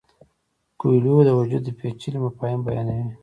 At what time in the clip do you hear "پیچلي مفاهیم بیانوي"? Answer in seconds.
1.79-3.09